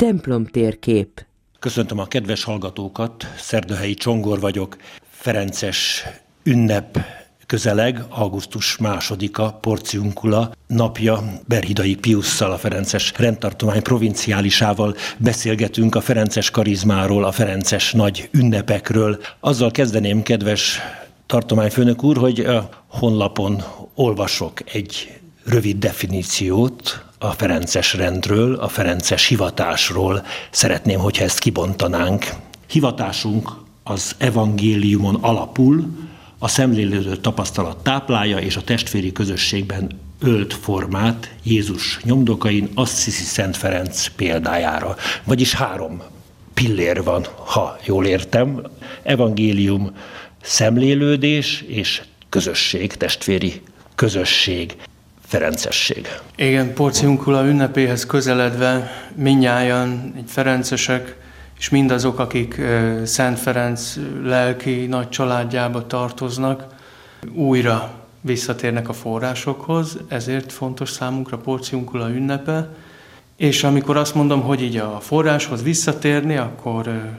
templom 0.00 0.46
térkép. 0.46 1.26
Köszöntöm 1.58 1.98
a 1.98 2.06
kedves 2.06 2.44
hallgatókat, 2.44 3.26
Szerdahelyi 3.36 3.94
Csongor 3.94 4.40
vagyok, 4.40 4.76
Ferences 5.10 6.04
ünnep 6.42 6.98
közeleg, 7.46 8.04
augusztus 8.08 8.76
másodika, 8.76 9.58
Porciunkula 9.60 10.52
napja, 10.66 11.22
Berhidai 11.46 11.94
Piusszal, 11.94 12.52
a 12.52 12.58
Ferences 12.58 13.12
rendtartomány 13.16 13.82
provinciálisával 13.82 14.94
beszélgetünk 15.16 15.94
a 15.94 16.00
Ferences 16.00 16.50
karizmáról, 16.50 17.24
a 17.24 17.32
Ferences 17.32 17.92
nagy 17.92 18.28
ünnepekről. 18.32 19.20
Azzal 19.40 19.70
kezdeném, 19.70 20.22
kedves 20.22 20.78
tartományfőnök 21.26 22.02
úr, 22.02 22.16
hogy 22.16 22.40
a 22.40 22.68
honlapon 22.86 23.62
olvasok 23.94 24.72
egy 24.72 25.19
rövid 25.50 25.78
definíciót 25.78 27.04
a 27.18 27.30
Ferences 27.30 27.94
rendről, 27.94 28.54
a 28.54 28.68
Ferences 28.68 29.26
hivatásról. 29.26 30.24
Szeretném, 30.50 30.98
hogyha 30.98 31.24
ezt 31.24 31.38
kibontanánk. 31.38 32.26
Hivatásunk 32.66 33.50
az 33.82 34.14
evangéliumon 34.18 35.14
alapul, 35.14 35.86
a 36.38 36.48
szemlélődő 36.48 37.16
tapasztalat 37.16 37.82
táplálja, 37.82 38.38
és 38.38 38.56
a 38.56 38.62
testvéri 38.62 39.12
közösségben 39.12 39.98
ölt 40.20 40.54
formát 40.54 41.34
Jézus 41.42 42.00
nyomdokain 42.02 42.68
Assisi 42.74 43.24
Szent 43.24 43.56
Ferenc 43.56 44.06
példájára. 44.06 44.96
Vagyis 45.24 45.54
három 45.54 46.02
pillér 46.54 47.02
van, 47.02 47.26
ha 47.44 47.78
jól 47.84 48.06
értem. 48.06 48.62
Evangélium, 49.02 49.96
szemlélődés 50.42 51.64
és 51.68 52.02
közösség, 52.28 52.94
testvéri 52.94 53.62
közösség. 53.94 54.76
Ferencesség. 55.30 56.08
Igen, 56.36 56.74
Porciunkula 56.74 57.46
ünnepéhez 57.46 58.06
közeledve 58.06 58.90
minnyáján 59.14 60.12
egy 60.16 60.24
ferencesek, 60.26 61.16
és 61.58 61.68
mindazok, 61.68 62.18
akik 62.18 62.60
Szent 63.04 63.38
Ferenc 63.38 63.96
lelki 64.22 64.86
nagy 64.86 65.08
családjába 65.08 65.86
tartoznak, 65.86 66.64
újra 67.32 67.90
visszatérnek 68.20 68.88
a 68.88 68.92
forrásokhoz, 68.92 69.96
ezért 70.08 70.52
fontos 70.52 70.90
számunkra 70.90 71.36
Porciunkula 71.36 72.08
ünnepe, 72.08 72.68
és 73.36 73.64
amikor 73.64 73.96
azt 73.96 74.14
mondom, 74.14 74.40
hogy 74.42 74.62
így 74.62 74.76
a 74.76 75.00
forráshoz 75.00 75.62
visszatérni, 75.62 76.36
akkor 76.36 77.10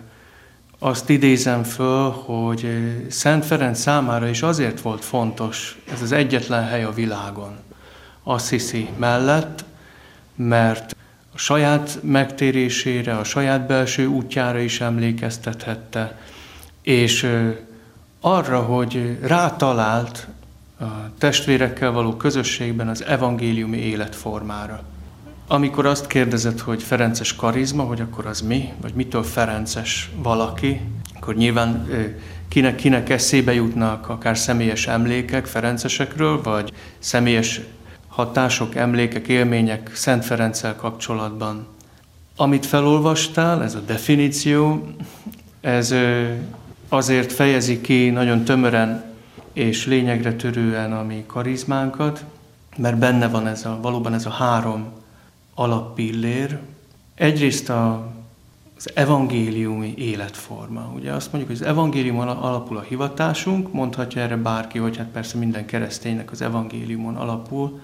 azt 0.79 1.09
idézem 1.09 1.63
föl, 1.63 2.09
hogy 2.09 2.67
Szent 3.09 3.45
Ferenc 3.45 3.79
számára 3.79 4.27
is 4.27 4.41
azért 4.41 4.81
volt 4.81 5.05
fontos, 5.05 5.79
ez 5.93 6.01
az 6.01 6.11
egyetlen 6.11 6.67
hely 6.67 6.83
a 6.83 6.91
világon, 6.91 7.69
Assisi 8.23 8.89
mellett, 8.97 9.65
mert 10.35 10.95
a 11.33 11.37
saját 11.37 11.99
megtérésére, 12.03 13.17
a 13.17 13.23
saját 13.23 13.67
belső 13.67 14.05
útjára 14.05 14.59
is 14.59 14.81
emlékeztethette, 14.81 16.19
és 16.81 17.27
arra, 18.21 18.59
hogy 18.59 19.17
rátalált 19.21 20.27
a 20.79 20.85
testvérekkel 21.17 21.91
való 21.91 22.15
közösségben 22.15 22.87
az 22.87 23.03
evangéliumi 23.03 23.77
életformára. 23.77 24.83
Amikor 25.47 25.85
azt 25.85 26.07
kérdezett, 26.07 26.59
hogy 26.59 26.83
Ferences 26.83 27.35
karizma, 27.35 27.83
hogy 27.83 28.01
akkor 28.01 28.25
az 28.25 28.41
mi, 28.41 28.73
vagy 28.81 28.93
mitől 28.93 29.23
Ferences 29.23 30.11
valaki, 30.15 30.81
akkor 31.15 31.35
nyilván 31.35 31.87
kinek, 32.47 32.75
kinek 32.75 33.09
eszébe 33.09 33.53
jutnak 33.53 34.09
akár 34.09 34.37
személyes 34.37 34.87
emlékek 34.87 35.45
Ferencesekről, 35.45 36.41
vagy 36.41 36.73
személyes 36.99 37.61
hatások, 38.11 38.75
emlékek, 38.75 39.27
élmények 39.27 39.91
Szent 39.95 40.25
Ferenccel 40.25 40.75
kapcsolatban. 40.75 41.67
Amit 42.35 42.65
felolvastál, 42.65 43.63
ez 43.63 43.75
a 43.75 43.79
definíció, 43.79 44.87
ez 45.61 45.93
azért 46.89 47.31
fejezi 47.31 47.81
ki 47.81 48.09
nagyon 48.09 48.43
tömören 48.43 49.03
és 49.53 49.85
lényegre 49.85 50.33
törően 50.33 50.93
a 50.93 51.03
mi 51.03 51.23
karizmánkat, 51.27 52.25
mert 52.77 52.97
benne 52.97 53.27
van 53.27 53.47
ez 53.47 53.65
a, 53.65 53.79
valóban 53.81 54.13
ez 54.13 54.25
a 54.25 54.29
három 54.29 54.85
alappillér. 55.53 56.59
Egyrészt 57.15 57.69
a, 57.69 58.11
az 58.77 58.91
evangéliumi 58.93 59.93
életforma. 59.97 60.91
Ugye 60.95 61.11
azt 61.11 61.31
mondjuk, 61.31 61.57
hogy 61.57 61.61
az 61.61 61.71
evangéliumon 61.73 62.27
alapul 62.27 62.77
a 62.77 62.81
hivatásunk, 62.81 63.73
mondhatja 63.73 64.21
erre 64.21 64.37
bárki, 64.37 64.77
hogy 64.77 64.97
hát 64.97 65.07
persze 65.07 65.37
minden 65.37 65.65
kereszténynek 65.65 66.31
az 66.31 66.41
evangéliumon 66.41 67.15
alapul, 67.15 67.79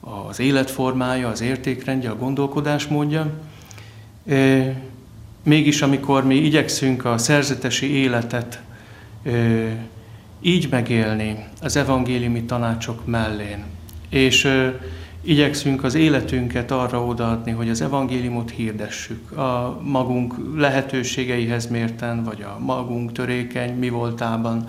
az 0.00 0.40
életformája, 0.40 1.28
az 1.28 1.40
értékrendje, 1.40 2.10
a 2.10 2.16
gondolkodásmódja. 2.16 3.30
Mégis, 5.42 5.82
amikor 5.82 6.24
mi 6.24 6.34
igyekszünk 6.34 7.04
a 7.04 7.18
szerzetesi 7.18 7.90
életet 7.90 8.62
így 10.40 10.68
megélni 10.70 11.44
az 11.60 11.76
evangéliumi 11.76 12.42
tanácsok 12.42 13.06
mellén, 13.06 13.64
és 14.08 14.48
igyekszünk 15.20 15.84
az 15.84 15.94
életünket 15.94 16.70
arra 16.70 17.04
odaadni, 17.04 17.50
hogy 17.50 17.68
az 17.68 17.80
evangéliumot 17.80 18.50
hirdessük 18.50 19.32
a 19.32 19.80
magunk 19.82 20.34
lehetőségeihez 20.56 21.66
mérten, 21.66 22.24
vagy 22.24 22.42
a 22.42 22.58
magunk 22.58 23.12
törékeny 23.12 23.74
mi 23.74 23.88
voltában. 23.88 24.64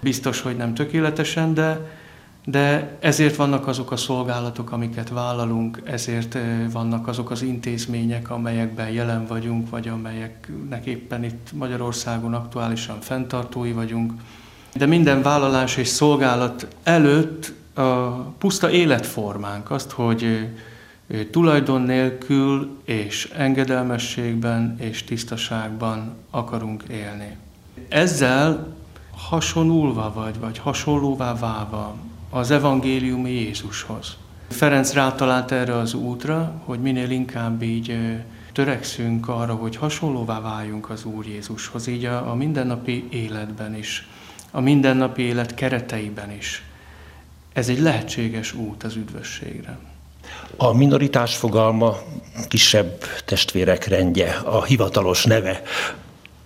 Biztos, 0.00 0.40
hogy 0.40 0.56
nem 0.56 0.74
tökéletesen, 0.74 1.54
de 1.54 1.96
de 2.44 2.96
ezért 3.00 3.36
vannak 3.36 3.66
azok 3.66 3.90
a 3.90 3.96
szolgálatok, 3.96 4.72
amiket 4.72 5.08
vállalunk, 5.08 5.80
ezért 5.84 6.38
vannak 6.72 7.06
azok 7.06 7.30
az 7.30 7.42
intézmények, 7.42 8.30
amelyekben 8.30 8.90
jelen 8.90 9.26
vagyunk, 9.26 9.70
vagy 9.70 9.88
amelyeknek 9.88 10.84
éppen 10.84 11.24
itt 11.24 11.52
Magyarországon 11.52 12.34
aktuálisan 12.34 13.00
fenntartói 13.00 13.72
vagyunk. 13.72 14.12
De 14.74 14.86
minden 14.86 15.22
vállalás 15.22 15.76
és 15.76 15.88
szolgálat 15.88 16.66
előtt 16.82 17.52
a 17.74 18.08
puszta 18.38 18.70
életformánk, 18.70 19.70
azt, 19.70 19.90
hogy 19.90 20.48
tulajdon 21.30 21.82
nélkül 21.82 22.78
és 22.84 23.32
engedelmességben 23.36 24.76
és 24.78 25.04
tisztaságban 25.04 26.14
akarunk 26.30 26.82
élni. 26.88 27.36
Ezzel 27.88 28.74
hasonulva 29.16 30.12
vagy, 30.14 30.38
vagy 30.38 30.58
hasonlóvá 30.58 31.34
válva 31.34 31.94
az 32.34 32.50
evangéliumi 32.50 33.30
Jézushoz. 33.30 34.16
Ferenc 34.48 34.92
rátalált 34.92 35.52
erre 35.52 35.76
az 35.76 35.94
útra, 35.94 36.62
hogy 36.64 36.80
minél 36.80 37.10
inkább 37.10 37.62
így 37.62 37.96
törekszünk 38.52 39.28
arra, 39.28 39.54
hogy 39.54 39.76
hasonlóvá 39.76 40.40
váljunk 40.40 40.90
az 40.90 41.04
Úr 41.04 41.26
Jézushoz, 41.26 41.86
így 41.86 42.04
a, 42.04 42.30
a 42.30 42.34
mindennapi 42.34 43.08
életben 43.10 43.74
is, 43.74 44.08
a 44.50 44.60
mindennapi 44.60 45.22
élet 45.22 45.54
kereteiben 45.54 46.30
is. 46.30 46.64
Ez 47.52 47.68
egy 47.68 47.80
lehetséges 47.80 48.54
út 48.54 48.82
az 48.82 48.96
üdvösségre. 48.96 49.78
A 50.56 50.72
minoritás 50.72 51.36
fogalma 51.36 51.96
kisebb 52.48 53.04
testvérek 53.24 53.86
rendje, 53.86 54.30
a 54.44 54.64
hivatalos 54.64 55.24
neve 55.24 55.62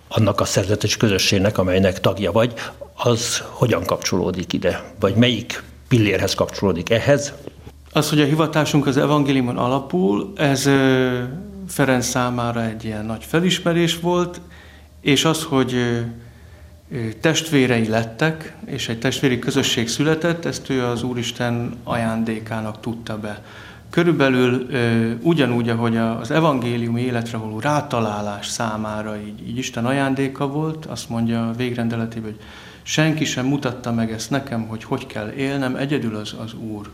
annak 0.07 0.39
a 0.39 0.45
szerzetes 0.45 0.97
közösségnek, 0.97 1.57
amelynek 1.57 1.99
tagja 1.99 2.31
vagy, 2.31 2.53
az 2.95 3.43
hogyan 3.49 3.85
kapcsolódik 3.85 4.53
ide? 4.53 4.83
Vagy 4.99 5.15
melyik 5.15 5.67
pillérhez 5.89 6.35
kapcsolódik 6.35 6.89
ehhez. 6.89 7.33
Az, 7.91 8.09
hogy 8.09 8.21
a 8.21 8.25
hivatásunk 8.25 8.87
az 8.87 8.97
evangéliumon 8.97 9.57
alapul, 9.57 10.33
ez 10.35 10.69
Ferenc 11.67 12.05
számára 12.05 12.63
egy 12.63 12.83
ilyen 12.83 13.05
nagy 13.05 13.23
felismerés 13.23 13.99
volt, 13.99 14.41
és 15.01 15.25
az, 15.25 15.43
hogy 15.43 15.75
testvérei 17.21 17.87
lettek, 17.87 18.55
és 18.65 18.89
egy 18.89 18.99
testvéri 18.99 19.39
közösség 19.39 19.87
született, 19.87 20.45
ezt 20.45 20.69
ő 20.69 20.83
az 20.83 21.03
Úristen 21.03 21.75
ajándékának 21.83 22.79
tudta 22.79 23.17
be. 23.17 23.43
Körülbelül 23.89 24.67
ugyanúgy, 25.21 25.69
ahogy 25.69 25.97
az 25.97 26.31
evangélium 26.31 26.97
életre 26.97 27.37
való 27.37 27.59
rátalálás 27.59 28.47
számára 28.47 29.17
így, 29.17 29.47
így 29.49 29.57
Isten 29.57 29.85
ajándéka 29.85 30.47
volt, 30.47 30.85
azt 30.85 31.09
mondja 31.09 31.49
a 31.49 31.53
végrendeletében, 31.53 32.31
hogy 32.31 32.39
Senki 32.89 33.25
sem 33.25 33.45
mutatta 33.45 33.91
meg 33.91 34.11
ezt 34.11 34.29
nekem, 34.29 34.67
hogy 34.67 34.83
hogy 34.83 35.05
kell 35.05 35.31
élnem, 35.31 35.75
egyedül 35.75 36.15
az, 36.15 36.35
az 36.39 36.53
Úr 36.53 36.89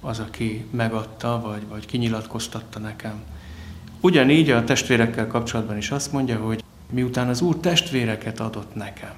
az, 0.00 0.18
aki 0.18 0.66
megadta, 0.70 1.40
vagy, 1.40 1.62
vagy 1.68 1.86
kinyilatkoztatta 1.86 2.78
nekem. 2.78 3.22
Ugyanígy 4.00 4.50
a 4.50 4.64
testvérekkel 4.64 5.26
kapcsolatban 5.26 5.76
is 5.76 5.90
azt 5.90 6.12
mondja, 6.12 6.38
hogy 6.38 6.64
miután 6.90 7.28
az 7.28 7.40
Úr 7.40 7.56
testvéreket 7.56 8.40
adott 8.40 8.74
nekem, 8.74 9.14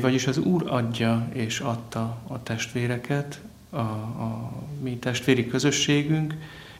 vagyis 0.00 0.26
az 0.26 0.38
Úr 0.38 0.64
adja 0.66 1.28
és 1.32 1.60
adta 1.60 2.18
a 2.26 2.42
testvéreket, 2.42 3.40
a, 3.70 3.76
a 3.76 4.52
mi 4.82 4.96
testvéri 4.96 5.46
közösségünk, 5.46 6.34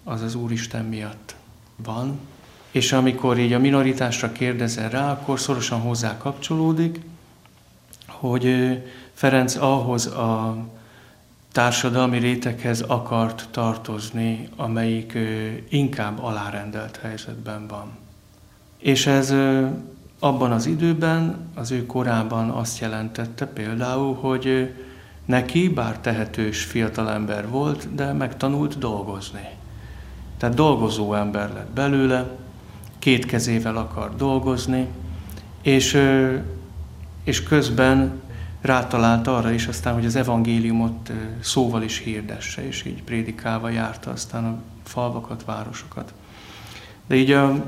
az 0.04 0.22
az 0.22 0.34
Úristen 0.34 0.84
miatt 0.84 1.34
van. 1.76 2.18
És 2.70 2.92
amikor 2.92 3.38
így 3.38 3.52
a 3.52 3.58
minoritásra 3.58 4.32
kérdezel 4.32 4.90
rá, 4.90 5.12
akkor 5.12 5.40
szorosan 5.40 5.80
hozzá 5.80 6.16
kapcsolódik, 6.16 7.00
hogy 8.22 8.78
Ferenc 9.12 9.56
ahhoz 9.56 10.06
a 10.06 10.56
társadalmi 11.52 12.18
réteghez 12.18 12.80
akart 12.80 13.48
tartozni, 13.50 14.48
amelyik 14.56 15.18
inkább 15.68 16.22
alárendelt 16.22 16.96
helyzetben 16.96 17.66
van. 17.66 17.90
És 18.78 19.06
ez 19.06 19.34
abban 20.18 20.52
az 20.52 20.66
időben, 20.66 21.50
az 21.54 21.70
ő 21.70 21.86
korában 21.86 22.50
azt 22.50 22.80
jelentette 22.80 23.46
például, 23.46 24.14
hogy 24.14 24.74
neki, 25.24 25.68
bár 25.68 25.98
tehetős 25.98 26.64
fiatalember 26.64 27.48
volt, 27.48 27.94
de 27.94 28.12
megtanult 28.12 28.78
dolgozni. 28.78 29.48
Tehát 30.36 30.54
dolgozó 30.54 31.14
ember 31.14 31.52
lett 31.52 31.70
belőle, 31.70 32.30
két 32.98 33.26
kezével 33.26 33.76
akar 33.76 34.16
dolgozni, 34.16 34.86
és, 35.62 35.98
és 37.24 37.42
közben 37.42 38.20
rátalált 38.60 39.26
arra 39.26 39.50
is 39.50 39.66
aztán, 39.66 39.94
hogy 39.94 40.04
az 40.04 40.16
evangéliumot 40.16 41.12
szóval 41.40 41.82
is 41.82 41.98
hirdesse, 41.98 42.66
és 42.66 42.84
így 42.84 43.02
prédikálva 43.02 43.68
járta 43.68 44.10
aztán 44.10 44.44
a 44.44 44.58
falvakat, 44.84 45.44
városokat. 45.44 46.12
De 47.06 47.14
így 47.14 47.30
a, 47.30 47.64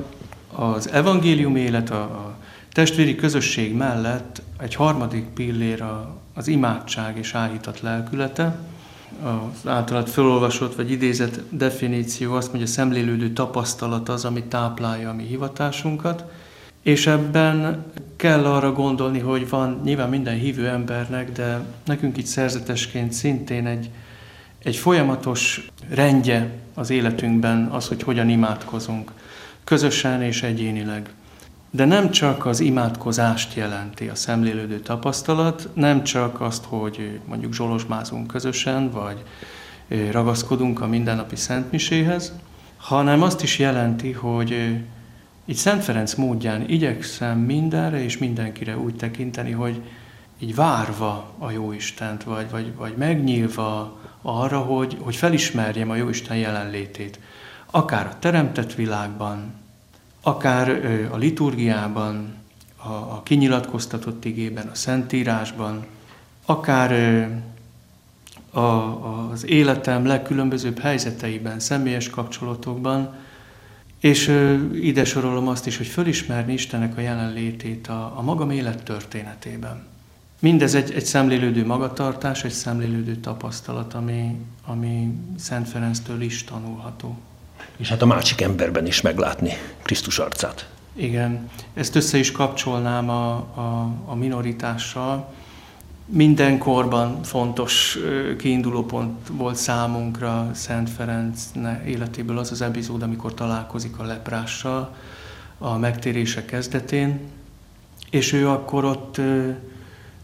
az 0.55 0.91
evangélium 0.91 1.56
élet, 1.56 1.91
a, 1.91 2.03
a 2.03 2.37
testvéri 2.73 3.15
közösség 3.15 3.75
mellett 3.75 4.43
egy 4.59 4.75
harmadik 4.75 5.25
pillér 5.25 5.83
a, 5.83 6.17
az 6.35 6.49
imádság 6.49 7.19
és 7.19 7.35
áhítat 7.35 7.81
lelkülete. 7.81 8.59
Az 9.23 9.69
általad 9.69 10.09
felolvasott 10.09 10.75
vagy 10.75 10.91
idézett 10.91 11.41
definíció 11.50 12.35
azt 12.35 12.49
mondja, 12.49 12.67
a 12.67 12.73
szemlélődő 12.73 13.33
tapasztalat 13.33 14.09
az, 14.09 14.25
ami 14.25 14.43
táplálja 14.43 15.11
a 15.11 15.15
mi 15.15 15.23
hivatásunkat, 15.23 16.25
és 16.85 17.07
ebben 17.07 17.85
kell 18.17 18.45
arra 18.45 18.73
gondolni, 18.73 19.19
hogy 19.19 19.49
van 19.49 19.81
nyilván 19.85 20.09
minden 20.09 20.35
hívő 20.35 20.69
embernek, 20.69 21.33
de 21.33 21.65
nekünk 21.85 22.17
itt 22.17 22.27
szerzetesként 22.27 23.13
szintén 23.13 23.67
egy, 23.67 23.91
egy 24.63 24.77
folyamatos 24.77 25.69
rendje 25.89 26.51
az 26.75 26.91
életünkben 26.91 27.67
az, 27.67 27.89
hogy 27.89 28.03
hogyan 28.03 28.29
imádkozunk, 28.29 29.13
közösen 29.65 30.23
és 30.23 30.43
egyénileg. 30.43 31.11
De 31.71 31.85
nem 31.85 32.11
csak 32.11 32.47
az 32.47 32.61
imádkozást 32.61 33.55
jelenti 33.55 34.09
a 34.09 34.15
szemlélődő 34.15 34.81
tapasztalat, 34.81 35.69
nem 35.75 36.03
csak 36.03 36.41
azt, 36.41 36.65
hogy 36.65 37.19
mondjuk 37.29 37.55
zsolozsmázunk 37.55 38.27
közösen, 38.27 38.91
vagy 38.91 39.23
ragaszkodunk 40.11 40.81
a 40.81 40.87
mindennapi 40.87 41.37
szentmiséhez, 41.37 42.33
hanem 42.77 43.23
azt 43.23 43.43
is 43.43 43.59
jelenti, 43.59 44.13
hogy 44.13 44.77
így 45.44 45.56
Szent 45.56 45.85
Ferenc 45.85 46.14
módján 46.14 46.69
igyekszem 46.69 47.38
mindenre 47.38 48.02
és 48.02 48.19
mindenkire 48.19 48.79
úgy 48.79 48.96
tekinteni, 48.96 49.50
hogy 49.50 49.82
így 50.38 50.55
várva 50.55 51.35
a 51.38 51.50
Jóistent, 51.50 52.23
vagy, 52.23 52.50
vagy, 52.50 52.75
vagy 52.75 52.96
megnyílva 52.96 54.00
arra, 54.23 54.58
hogy, 54.58 54.96
hogy 55.00 55.17
felismerjem 55.17 55.91
a 55.91 55.94
Jóisten 55.94 56.37
jelenlétét. 56.37 57.19
Akár 57.70 58.06
a 58.06 58.19
teremtett 58.19 58.75
világban, 58.75 59.52
akár 60.23 60.69
a 61.12 61.17
liturgiában, 61.17 62.35
a, 62.76 62.93
a 62.93 63.20
kinyilatkoztatott 63.25 64.25
igében, 64.25 64.67
a 64.67 64.75
Szentírásban, 64.75 65.87
akár 66.47 66.93
a, 68.50 68.61
az 68.61 69.47
életem 69.47 70.06
legkülönbözőbb 70.06 70.79
helyzeteiben, 70.79 71.61
személyes 71.61 72.11
kapcsolatokban, 72.11 73.14
és 74.05 74.33
ide 74.81 75.05
sorolom 75.05 75.49
azt 75.49 75.67
is, 75.67 75.77
hogy 75.77 75.87
fölismerni 75.87 76.53
Istennek 76.53 76.97
a 76.97 77.01
jelenlétét 77.01 77.89
a, 77.89 78.12
a 78.17 78.23
magam 78.23 78.51
élet 78.51 78.83
történetében. 78.83 79.87
Mindez 80.39 80.75
egy, 80.75 80.93
egy 80.93 81.05
szemlélődő 81.05 81.67
magatartás, 81.67 82.45
egy 82.45 82.53
szemlélődő 82.53 83.17
tapasztalat, 83.17 83.95
ami, 83.95 84.37
ami 84.67 85.12
Szent 85.39 85.69
Ferenctől 85.69 86.21
is 86.21 86.45
tanulható. 86.45 87.19
És 87.77 87.89
hát 87.89 88.03
a 88.03 88.06
másik 88.06 88.41
emberben 88.41 88.87
is 88.87 89.01
meglátni 89.01 89.53
Krisztus 89.83 90.19
arcát. 90.19 90.69
Igen, 90.93 91.50
ezt 91.75 91.95
össze 91.95 92.19
is 92.19 92.33
kapcsolnám 92.33 93.09
a, 93.09 93.35
a, 93.35 93.91
a 94.05 94.15
minoritással. 94.15 95.35
Minden 96.06 96.59
korban 96.59 97.23
fontos 97.23 97.99
kiindulópont 98.39 99.29
volt 99.31 99.56
számunkra 99.56 100.51
Szent 100.53 100.91
Ferenc 100.91 101.51
életéből 101.87 102.39
az 102.39 102.51
az 102.51 102.61
epizód, 102.61 103.03
amikor 103.03 103.35
találkozik 103.35 103.99
a 103.99 104.05
leprással 104.05 104.95
a 105.59 105.77
megtérése 105.79 106.45
kezdetén, 106.45 107.21
és 108.11 108.33
ő 108.33 108.49
akkor 108.49 108.85
ott 108.85 109.21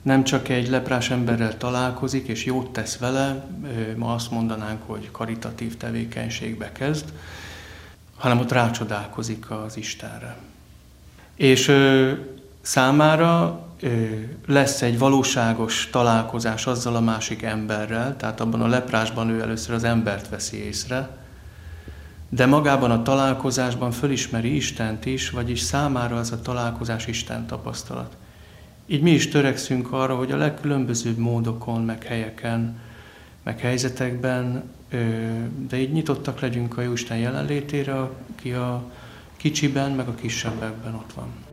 nem 0.02 0.24
csak 0.24 0.48
egy 0.48 0.68
leprás 0.68 1.10
emberrel 1.10 1.56
találkozik, 1.56 2.26
és 2.26 2.44
jót 2.44 2.72
tesz 2.72 2.98
vele, 2.98 3.48
ma 3.96 4.14
azt 4.14 4.30
mondanánk, 4.30 4.82
hogy 4.86 5.10
karitatív 5.10 5.76
tevékenységbe 5.76 6.72
kezd, 6.72 7.12
hanem 8.16 8.38
ott 8.38 8.52
rácsodálkozik 8.52 9.50
az 9.50 9.76
Istenre. 9.76 10.36
És 11.34 11.72
számára 12.60 13.64
lesz 14.46 14.82
egy 14.82 14.98
valóságos 14.98 15.88
találkozás 15.92 16.66
azzal 16.66 16.96
a 16.96 17.00
másik 17.00 17.42
emberrel, 17.42 18.16
tehát 18.16 18.40
abban 18.40 18.60
a 18.60 18.66
leprásban 18.66 19.28
ő 19.28 19.40
először 19.40 19.74
az 19.74 19.84
embert 19.84 20.28
veszi 20.28 20.64
észre, 20.64 21.08
de 22.28 22.46
magában 22.46 22.90
a 22.90 23.02
találkozásban 23.02 23.90
fölismeri 23.90 24.54
Istent 24.56 25.06
is, 25.06 25.30
vagyis 25.30 25.60
számára 25.60 26.16
az 26.16 26.32
a 26.32 26.40
találkozás 26.40 27.06
Isten 27.06 27.46
tapasztalat. 27.46 28.16
Így 28.86 29.02
mi 29.02 29.10
is 29.10 29.28
törekszünk 29.28 29.92
arra, 29.92 30.16
hogy 30.16 30.32
a 30.32 30.36
legkülönbözőbb 30.36 31.18
módokon, 31.18 31.82
meg 31.84 32.02
helyeken, 32.02 32.78
meg 33.42 33.60
helyzetekben, 33.60 34.62
de 35.68 35.76
így 35.76 35.92
nyitottak 35.92 36.40
legyünk 36.40 36.78
a 36.78 36.82
Jóisten 36.82 37.18
jelenlétére, 37.18 37.94
aki 38.00 38.52
a 38.52 38.82
kicsiben, 39.36 39.90
meg 39.90 40.08
a 40.08 40.14
kisebbekben 40.14 40.94
ott 40.94 41.12
van. 41.12 41.49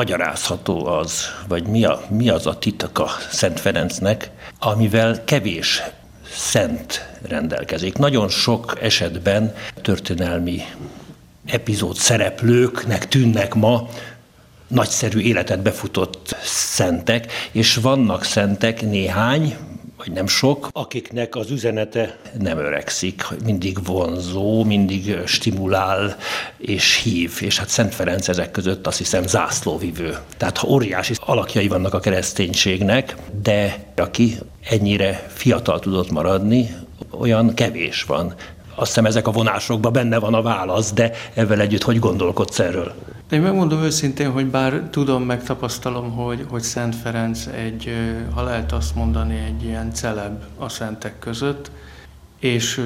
Magyarázható 0.00 0.86
az, 0.86 1.24
vagy 1.48 1.66
mi, 1.66 1.84
a, 1.84 2.00
mi 2.08 2.28
az 2.28 2.46
a 2.46 2.58
titaka 2.58 3.10
Szent 3.30 3.60
Ferencnek, 3.60 4.30
amivel 4.58 5.24
kevés 5.24 5.82
szent 6.34 7.08
rendelkezik. 7.22 7.96
Nagyon 7.96 8.28
sok 8.28 8.78
esetben 8.80 9.54
történelmi 9.82 10.62
epizód 11.46 11.96
szereplőknek 11.96 13.08
tűnnek 13.08 13.54
ma 13.54 13.88
nagyszerű 14.68 15.18
életet 15.18 15.62
befutott 15.62 16.36
szentek, 16.44 17.32
és 17.52 17.74
vannak 17.74 18.24
szentek 18.24 18.82
néhány, 18.82 19.56
vagy 20.04 20.12
nem 20.12 20.26
sok, 20.26 20.68
akiknek 20.72 21.36
az 21.36 21.50
üzenete 21.50 22.18
nem 22.38 22.58
öregszik, 22.58 23.24
mindig 23.44 23.84
vonzó, 23.84 24.64
mindig 24.64 25.16
stimulál 25.26 26.16
és 26.58 27.02
hív. 27.02 27.38
És 27.40 27.58
hát 27.58 27.68
Szent 27.68 27.94
Ferenc 27.94 28.28
ezek 28.28 28.50
között 28.50 28.86
azt 28.86 28.98
hiszem 28.98 29.26
zászlóvivő. 29.26 30.16
Tehát 30.36 30.56
ha 30.56 30.68
óriási 30.68 31.14
alakjai 31.18 31.68
vannak 31.68 31.94
a 31.94 32.00
kereszténységnek, 32.00 33.16
de 33.42 33.84
aki 33.96 34.38
ennyire 34.70 35.26
fiatal 35.28 35.78
tudott 35.78 36.10
maradni, 36.10 36.76
olyan 37.10 37.54
kevés 37.54 38.02
van. 38.02 38.34
Azt 38.80 38.88
hiszem 38.88 39.06
ezek 39.06 39.26
a 39.26 39.30
vonásokban 39.30 39.92
benne 39.92 40.18
van 40.18 40.34
a 40.34 40.42
válasz, 40.42 40.92
de 40.92 41.12
ezzel 41.34 41.60
együtt 41.60 41.82
hogy 41.82 41.98
gondolkodsz 41.98 42.58
erről? 42.58 42.94
Én 43.30 43.40
megmondom 43.40 43.82
őszintén, 43.82 44.30
hogy 44.30 44.46
bár 44.46 44.82
tudom, 44.90 45.22
megtapasztalom, 45.22 46.10
hogy, 46.10 46.46
hogy 46.48 46.62
Szent 46.62 46.96
Ferenc 46.96 47.46
egy, 47.46 47.92
ha 48.34 48.42
lehet 48.42 48.72
azt 48.72 48.94
mondani, 48.94 49.38
egy 49.46 49.64
ilyen 49.64 49.92
celeb 49.92 50.42
a 50.58 50.68
szentek 50.68 51.18
között, 51.18 51.70
és 52.38 52.80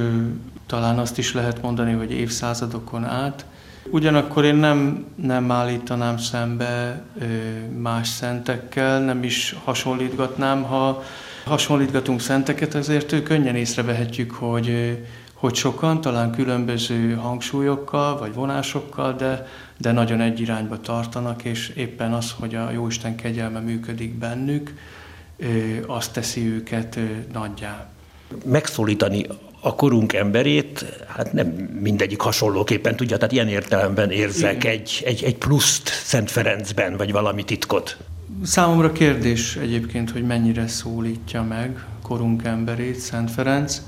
talán 0.66 0.98
azt 0.98 1.18
is 1.18 1.34
lehet 1.34 1.62
mondani, 1.62 1.92
hogy 1.92 2.12
évszázadokon 2.12 3.04
át. 3.04 3.44
Ugyanakkor 3.90 4.44
én 4.44 4.54
nem, 4.54 5.04
nem 5.14 5.50
állítanám 5.50 6.18
szembe 6.18 7.02
más 7.78 8.08
szentekkel, 8.08 9.00
nem 9.00 9.22
is 9.22 9.56
hasonlítgatnám, 9.64 10.62
ha 10.62 11.02
hasonlítgatunk 11.44 12.20
szenteket, 12.20 12.74
ezért 12.74 13.22
könnyen 13.22 13.56
észrevehetjük, 13.56 14.30
hogy, 14.30 14.98
hogy 15.34 15.54
sokan, 15.54 16.00
talán 16.00 16.30
különböző 16.30 17.14
hangsúlyokkal 17.14 18.18
vagy 18.18 18.34
vonásokkal, 18.34 19.12
de, 19.12 19.46
de 19.78 19.92
nagyon 19.92 20.20
egy 20.20 20.40
irányba 20.40 20.80
tartanak, 20.80 21.44
és 21.44 21.68
éppen 21.68 22.12
az, 22.12 22.34
hogy 22.38 22.54
a 22.54 22.70
Jóisten 22.70 23.16
kegyelme 23.16 23.58
működik 23.58 24.14
bennük, 24.14 24.74
azt 25.86 26.12
teszi 26.12 26.46
őket 26.46 26.98
nagyjá. 27.32 27.86
Megszólítani 28.44 29.26
a 29.60 29.74
korunk 29.74 30.12
emberét, 30.12 30.84
hát 31.06 31.32
nem 31.32 31.46
mindegyik 31.80 32.20
hasonlóképpen 32.20 32.96
tudja, 32.96 33.16
tehát 33.16 33.32
ilyen 33.32 33.48
értelemben 33.48 34.10
érzek 34.10 34.64
egy, 34.64 35.02
egy, 35.04 35.24
egy 35.24 35.36
pluszt 35.36 35.88
Szent 35.88 36.30
Ferencben, 36.30 36.96
vagy 36.96 37.12
valami 37.12 37.44
titkot. 37.44 37.96
Számomra 38.42 38.92
kérdés 38.92 39.56
egyébként, 39.56 40.10
hogy 40.10 40.22
mennyire 40.22 40.66
szólítja 40.66 41.42
meg 41.42 41.84
korunk 42.02 42.44
emberét 42.44 42.98
Szent 42.98 43.30
Ferenc, 43.30 43.82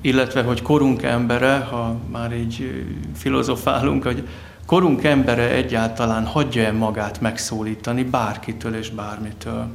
illetve 0.00 0.42
hogy 0.42 0.62
korunk 0.62 1.02
embere, 1.02 1.56
ha 1.56 1.96
már 2.10 2.32
így 2.32 2.84
filozofálunk, 3.14 4.04
hogy 4.04 4.28
korunk 4.66 5.04
embere 5.04 5.50
egyáltalán 5.50 6.26
hagyja-e 6.26 6.72
magát 6.72 7.20
megszólítani 7.20 8.02
bárkitől 8.02 8.74
és 8.74 8.90
bármitől. 8.90 9.66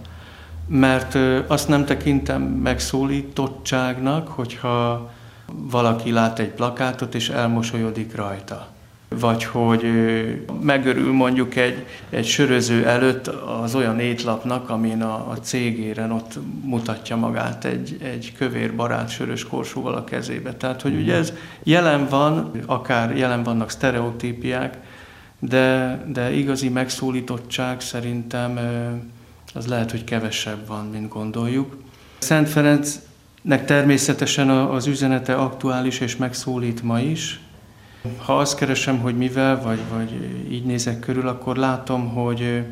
Mert 0.68 1.18
azt 1.48 1.68
nem 1.68 1.86
tekintem 1.86 2.42
megszólítottságnak, 2.42 4.28
hogyha 4.28 5.10
valaki 5.48 6.12
lát 6.12 6.40
egy 6.40 6.52
plakátot 6.52 7.16
és 7.16 7.30
elmosolyodik 7.30 8.16
rajta 8.16 8.73
vagy 9.20 9.44
hogy 9.44 9.84
megörül 10.62 11.14
mondjuk 11.14 11.56
egy, 11.56 11.86
egy 12.10 12.26
söröző 12.26 12.88
előtt 12.88 13.28
az 13.64 13.76
olyan 13.76 14.00
étlapnak, 14.00 14.70
amin 14.70 15.02
a, 15.02 15.30
a 15.30 15.38
cégéren 15.42 16.12
ott 16.12 16.40
mutatja 16.64 17.16
magát 17.16 17.66
egy, 17.66 17.98
egy 18.04 18.34
kövér 18.38 18.76
barát 18.76 19.10
sörös 19.10 19.44
korsóval 19.44 19.94
a 19.94 20.04
kezébe. 20.04 20.54
Tehát, 20.54 20.82
hogy 20.82 20.96
ugye 20.96 21.16
ez 21.16 21.34
jelen 21.64 22.08
van, 22.10 22.52
akár 22.66 23.18
jelen 23.18 23.44
vannak 23.44 23.70
sztereotípiák, 23.70 24.78
de, 25.40 26.00
de 26.08 26.32
igazi 26.32 26.70
megszólítottság 26.70 27.82
szerintem 27.82 28.60
az 29.54 29.68
lehet, 29.68 29.92
hogy 29.92 30.04
kevesebb 30.04 30.68
van, 30.68 30.86
mint 30.86 31.08
gondoljuk. 31.08 31.78
Szent 32.20 32.50
Ferencnek 32.50 33.66
természetesen 33.66 34.50
az 34.50 34.88
üzenete 34.88 35.36
aktuális 35.36 36.00
és 36.00 36.16
megszólít 36.16 36.84
ma 36.84 37.00
is, 37.00 37.40
ha 38.18 38.38
azt 38.38 38.58
keresem, 38.58 39.00
hogy 39.00 39.18
mivel, 39.18 39.62
vagy, 39.62 39.80
vagy 39.94 40.12
így 40.50 40.66
nézek 40.66 41.00
körül, 41.00 41.28
akkor 41.28 41.56
látom, 41.56 42.10
hogy 42.10 42.64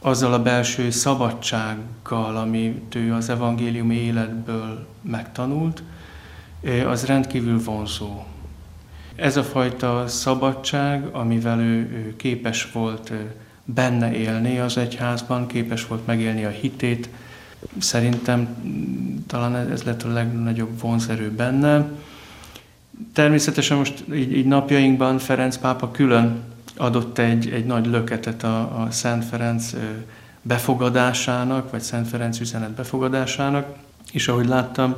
azzal 0.00 0.32
a 0.32 0.42
belső 0.42 0.90
szabadsággal, 0.90 2.36
amit 2.36 2.94
ő 2.94 3.14
az 3.14 3.28
evangélium 3.28 3.90
életből 3.90 4.86
megtanult, 5.02 5.82
az 6.86 7.04
rendkívül 7.04 7.62
vonzó. 7.62 8.24
Ez 9.16 9.36
a 9.36 9.42
fajta 9.42 10.04
szabadság, 10.08 11.08
amivel 11.12 11.60
ő, 11.60 11.78
ő 11.78 12.14
képes 12.16 12.72
volt 12.72 13.12
benne 13.64 14.12
élni 14.12 14.58
az 14.58 14.76
egyházban, 14.76 15.46
képes 15.46 15.86
volt 15.86 16.06
megélni 16.06 16.44
a 16.44 16.48
hitét, 16.48 17.08
szerintem 17.78 18.48
talán 19.26 19.70
ez 19.70 19.82
lett 19.82 20.02
a 20.02 20.12
legnagyobb 20.12 20.80
vonzerő 20.80 21.30
benne. 21.30 21.88
Természetesen 23.12 23.76
most 23.76 24.04
így, 24.14 24.36
így 24.36 24.46
napjainkban 24.46 25.18
Ferenc 25.18 25.56
pápa 25.56 25.90
külön 25.90 26.42
adott 26.76 27.18
egy, 27.18 27.50
egy 27.50 27.66
nagy 27.66 27.86
löketet 27.86 28.42
a, 28.42 28.82
a 28.82 28.90
Szent 28.90 29.24
Ferenc 29.24 29.72
befogadásának, 30.42 31.70
vagy 31.70 31.80
Szent 31.80 32.08
Ferenc 32.08 32.40
üzenet 32.40 32.70
befogadásának, 32.70 33.76
és 34.12 34.28
ahogy 34.28 34.46
láttam, 34.46 34.94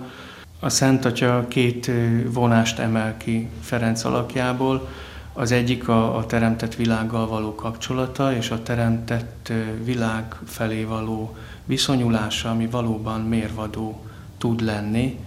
a 0.61 0.69
Szent 0.69 1.05
Atya 1.05 1.45
két 1.49 1.91
vonást 2.33 2.79
emel 2.79 3.17
ki 3.17 3.49
Ferenc 3.61 4.05
alakjából. 4.05 4.89
Az 5.33 5.53
egyik 5.53 5.89
a, 5.89 6.17
a 6.17 6.27
teremtett 6.27 6.75
világgal 6.75 7.27
való 7.27 7.55
kapcsolata, 7.55 8.35
és 8.37 8.51
a 8.51 8.63
teremtett 8.63 9.53
világ 9.85 10.37
felé 10.45 10.85
való 10.85 11.37
viszonyulása, 11.65 12.51
ami 12.51 12.67
valóban 12.67 13.21
mérvadó 13.21 14.03
tud 14.39 14.61
lenni, 14.61 15.19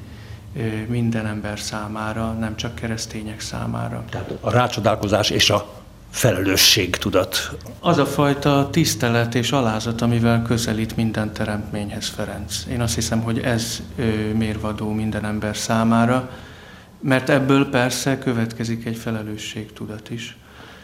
minden 0.87 1.25
ember 1.25 1.59
számára, 1.59 2.31
nem 2.31 2.55
csak 2.55 2.75
keresztények 2.75 3.39
számára. 3.39 4.03
Tehát 4.09 4.31
a 4.39 4.51
rácsodálkozás 4.51 5.29
és 5.29 5.49
a 5.49 5.81
felelősség 6.09 6.95
tudat. 6.95 7.51
Az 7.79 7.97
a 7.97 8.05
fajta 8.05 8.69
tisztelet 8.71 9.35
és 9.35 9.51
alázat, 9.51 10.01
amivel 10.01 10.41
közelít 10.41 10.95
minden 10.95 11.33
teremtményhez 11.33 12.07
Ferenc. 12.07 12.65
Én 12.69 12.81
azt 12.81 12.95
hiszem, 12.95 13.21
hogy 13.21 13.39
ez 13.39 13.81
mérvadó 14.33 14.91
minden 14.91 15.25
ember 15.25 15.57
számára, 15.57 16.29
mert 16.99 17.29
ebből 17.29 17.69
persze 17.69 18.17
következik 18.17 18.85
egy 18.85 18.97
felelősségtudat 18.97 20.09
is. 20.09 20.37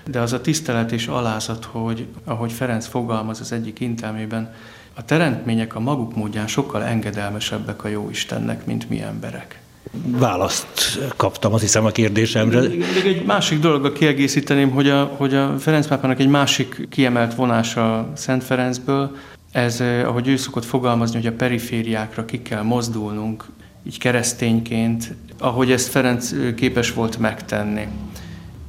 De 0.06 0.20
az 0.20 0.34
a 0.34 0.42
tisztelet 0.42 0.92
és 0.92 1.08
alázat, 1.08 1.66
hogy 1.66 2.08
ahogy 2.26 2.52
Ferenc 2.52 2.86
fogalmaz 2.86 3.40
az 3.40 3.52
egyik 3.52 3.80
intelmében, 3.80 4.54
a 4.98 5.06
teremtmények 5.06 5.75
a 5.75 5.80
maguk 5.80 6.16
módján 6.16 6.48
sokkal 6.48 6.84
engedelmesebbek 6.84 7.84
a 7.84 7.88
jó 7.88 8.10
Istennek, 8.10 8.66
mint 8.66 8.89
mi 8.89 9.01
emberek. 9.01 9.60
Választ 10.06 11.00
kaptam, 11.16 11.54
azt 11.54 11.62
hiszem 11.62 11.86
a 11.86 11.89
kérdésemre. 11.89 12.60
Még, 12.60 12.84
egy 13.06 13.25
másik 13.25 13.60
dologgal 13.60 13.92
kiegészíteném, 13.92 14.70
hogy 14.70 14.89
a, 14.89 15.04
hogy 15.04 15.36
a 15.36 15.60
Ferenc 15.60 15.88
pápának 15.88 16.20
egy 16.20 16.27
másik 16.27 16.88
kiemelt 16.89 17.36
vonása 17.36 18.12
Szent 18.16 18.44
Ferencből, 18.44 19.16
ez, 19.51 19.82
eh, 19.82 20.08
ahogy 20.08 20.27
ő 20.27 20.36
szokott 20.36 20.66
fogalmazni, 20.66 21.16
hogy 21.16 21.27
a 21.27 21.36
perifériákra 21.36 22.25
ki 22.25 22.42
kell 22.42 22.62
mozdulnunk, 22.62 23.46
így 23.88 23.98
keresztényként, 23.98 25.16
ahogy 25.39 25.72
ezt 25.72 25.88
Ferenc 25.88 26.32
eh, 26.32 26.54
képes 26.54 26.94
volt 26.94 27.18
megtenni. 27.18 27.88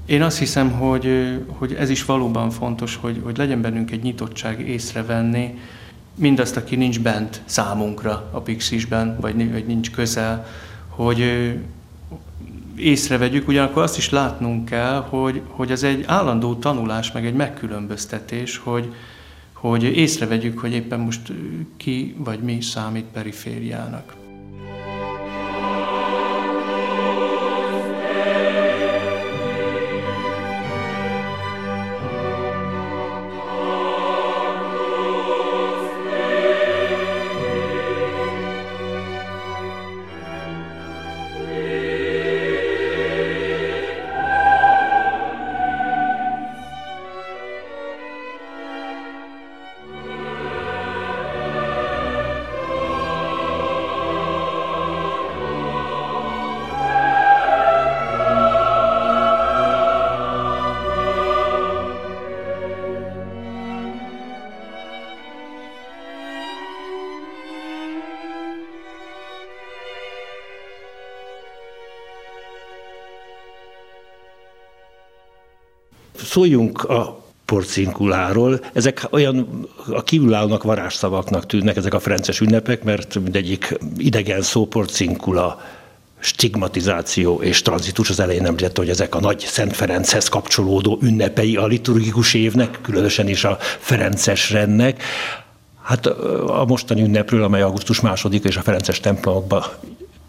Én 0.07 0.23
azt 0.23 0.39
hiszem, 0.39 0.71
hogy, 0.71 1.07
eh, 1.07 1.37
hogy 1.47 1.75
ez 1.75 1.91
is 1.91 2.05
valóban 2.05 2.51
fontos, 2.51 2.97
hogy, 2.97 3.21
hogy 3.25 3.37
legyen 3.37 3.61
bennünk 3.61 3.91
egy 3.91 4.03
nyitottság 4.03 4.69
észrevenni, 4.69 5.55
mindazt, 6.19 6.57
aki 6.57 6.77
nincs 6.77 7.01
bent 7.01 7.43
számunkra 7.45 8.29
a 8.33 8.41
Pixisben, 8.41 9.17
vagy, 9.21 9.53
vagy 9.53 9.67
nincs 9.67 9.91
közel, 9.91 10.47
hogy 10.89 11.53
észrevegyük, 12.77 13.49
ugyanakkor 13.49 13.83
azt 13.83 13.97
is 13.97 14.11
látnunk 14.11 14.65
kell, 14.65 15.01
hogy, 15.01 15.43
hogy 15.49 15.71
ez 15.71 15.83
egy 15.83 16.05
állandó 16.07 16.55
tanulás, 16.55 17.13
meg 17.13 17.27
egy 17.27 17.35
megkülönböztetés, 17.35 18.57
hogy, 18.57 18.95
hogy 19.53 19.83
észrevegyük, 19.83 20.59
hogy 20.59 20.73
éppen 20.73 21.01
most 21.01 21.33
ki 21.77 22.15
vagy 22.19 22.41
mi 22.41 22.61
számít 22.61 23.07
perifériának. 23.13 24.15
Szóljunk 76.39 76.85
a 76.85 77.25
porcinkuláról. 77.45 78.61
Ezek 78.73 79.07
olyan 79.11 79.67
a 79.91 80.03
kívülállónak 80.03 80.63
varázsszavaknak 80.63 81.47
tűnnek 81.47 81.77
ezek 81.77 81.95
a 81.95 81.99
frances 81.99 82.41
ünnepek, 82.41 82.83
mert 82.83 83.15
mindegyik 83.15 83.79
idegen 83.97 84.43
szó 84.43 84.67
porcinkula. 84.67 85.61
stigmatizáció 86.19 87.43
és 87.43 87.63
tranzitus, 87.63 88.11
az 88.11 88.21
elején 88.21 88.47
említett, 88.47 88.77
hogy 88.77 88.89
ezek 88.89 89.15
a 89.15 89.21
nagy 89.21 89.39
Szent 89.39 89.77
Ferenchez 89.77 90.29
kapcsolódó 90.29 90.99
ünnepei 91.03 91.57
a 91.57 91.67
liturgikus 91.67 92.35
évnek, 92.35 92.79
különösen 92.83 93.29
is 93.29 93.45
a 93.45 93.57
Ferences 93.61 94.51
rendnek. 94.51 95.03
Hát 95.83 96.07
a 96.47 96.65
mostani 96.69 97.03
ünnepről, 97.03 97.43
amely 97.43 97.63
augusztus 97.63 98.01
második 98.01 98.45
és 98.45 98.57
a 98.57 98.63
Ferences 98.63 99.01
templomokban 99.01 99.63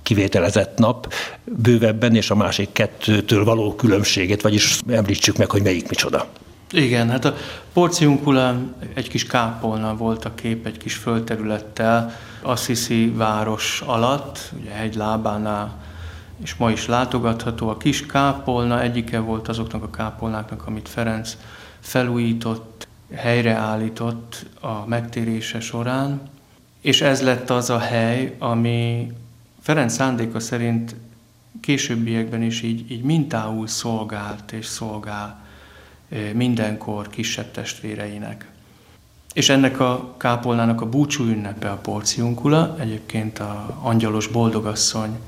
kivételezett 0.09 0.77
nap 0.77 1.13
bővebben, 1.43 2.15
és 2.15 2.29
a 2.29 2.35
másik 2.35 2.71
kettőtől 2.71 3.43
való 3.43 3.75
különbségét, 3.75 4.41
vagyis 4.41 4.79
említsük 4.87 5.37
meg, 5.37 5.51
hogy 5.51 5.61
melyik 5.61 5.89
micsoda. 5.89 6.27
Igen, 6.71 7.09
hát 7.09 7.25
a 7.25 7.35
porciunkulán 7.73 8.75
egy 8.93 9.09
kis 9.09 9.25
kápolna 9.25 9.95
volt 9.95 10.25
a 10.25 10.33
kép, 10.35 10.65
egy 10.65 10.77
kis 10.77 10.95
földterülettel, 10.95 12.15
Assisi 12.41 13.13
város 13.15 13.83
alatt, 13.85 14.51
ugye 14.59 14.71
hegy 14.71 14.95
lábánál, 14.95 15.77
és 16.43 16.55
ma 16.55 16.71
is 16.71 16.87
látogatható. 16.87 17.69
A 17.69 17.77
kis 17.77 18.05
kápolna 18.05 18.81
egyike 18.81 19.19
volt 19.19 19.47
azoknak 19.47 19.83
a 19.83 19.89
kápolnáknak, 19.89 20.67
amit 20.67 20.89
Ferenc 20.89 21.37
felújított, 21.79 22.87
helyreállított 23.15 24.45
a 24.61 24.85
megtérése 24.85 25.59
során, 25.59 26.21
és 26.81 27.01
ez 27.01 27.21
lett 27.21 27.49
az 27.49 27.69
a 27.69 27.79
hely, 27.79 28.35
ami 28.39 29.11
Ferenc 29.69 29.93
szándéka 29.93 30.39
szerint 30.39 30.95
későbbiekben 31.61 32.41
is 32.41 32.61
így, 32.61 32.91
így 32.91 33.01
mintául 33.01 33.67
szolgált 33.67 34.51
és 34.51 34.65
szolgál 34.65 35.45
mindenkor 36.33 37.09
kisebb 37.09 37.51
testvéreinek. 37.51 38.51
És 39.33 39.49
ennek 39.49 39.79
a 39.79 40.15
kápolnának 40.17 40.81
a 40.81 40.89
búcsú 40.89 41.23
ünnepe 41.23 41.69
a 41.69 41.75
porciunkula, 41.75 42.75
egyébként 42.79 43.39
a 43.39 43.79
angyalos 43.81 44.27
boldogasszony 44.27 45.19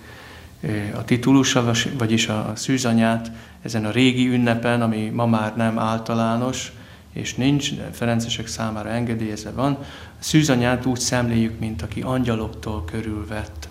a 0.95 1.05
titulusa, 1.05 1.71
vagyis 1.97 2.27
a 2.27 2.51
szűzanyát 2.55 3.31
ezen 3.61 3.85
a 3.85 3.91
régi 3.91 4.27
ünnepen, 4.27 4.81
ami 4.81 5.09
ma 5.09 5.25
már 5.25 5.55
nem 5.55 5.79
általános, 5.79 6.71
és 7.13 7.35
nincs, 7.35 7.75
de 7.75 7.89
ferencesek 7.91 8.47
számára 8.47 8.89
engedélyezve 8.89 9.51
van, 9.51 9.71
a 10.19 10.23
szűzanyát 10.23 10.85
úgy 10.85 10.99
szemléljük, 10.99 11.59
mint 11.59 11.81
aki 11.81 12.01
angyaloktól 12.01 12.85
körülvett 12.85 13.69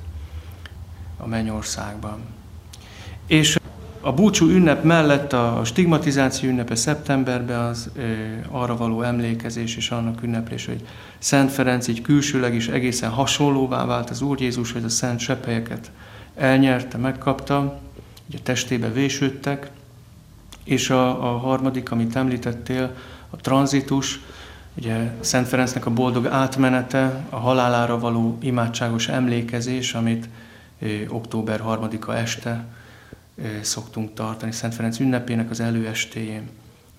a 1.22 1.26
mennyországban. 1.26 2.18
És 3.26 3.58
a 4.00 4.12
búcsú 4.12 4.46
ünnep 4.46 4.84
mellett 4.84 5.32
a 5.32 5.60
stigmatizáció 5.64 6.48
ünnepe 6.48 6.74
szeptemberben 6.74 7.60
az 7.60 7.90
ö, 7.96 8.02
arra 8.48 8.76
való 8.76 9.02
emlékezés 9.02 9.76
és 9.76 9.90
annak 9.90 10.22
ünneplés, 10.22 10.66
hogy 10.66 10.84
Szent 11.18 11.50
Ferenc 11.50 11.88
így 11.88 12.02
külsőleg 12.02 12.54
is 12.54 12.68
egészen 12.68 13.10
hasonlóvá 13.10 13.84
vált 13.84 14.10
az 14.10 14.22
Úr 14.22 14.40
Jézus, 14.40 14.72
hogy 14.72 14.84
a 14.84 14.88
szent 14.88 15.18
seppelyeket 15.18 15.90
elnyerte, 16.36 16.96
megkapta, 16.98 17.80
ugye 18.28 18.38
testébe 18.42 18.92
vésődtek, 18.92 19.70
és 20.64 20.90
a, 20.90 21.34
a 21.34 21.38
harmadik, 21.38 21.90
amit 21.90 22.16
említettél, 22.16 22.94
a 23.30 23.36
tranzitus, 23.36 24.20
ugye 24.74 25.12
Szent 25.20 25.48
Ferencnek 25.48 25.86
a 25.86 25.90
boldog 25.90 26.26
átmenete, 26.26 27.24
a 27.28 27.36
halálára 27.36 27.98
való 27.98 28.38
imádságos 28.40 29.08
emlékezés, 29.08 29.94
amit 29.94 30.28
október 31.08 31.60
harmadika 31.60 32.16
este 32.16 32.64
szoktunk 33.60 34.14
tartani 34.14 34.52
Szent 34.52 34.74
Ferenc 34.74 34.98
ünnepének 34.98 35.50
az 35.50 35.60
előestéjén. 35.60 36.48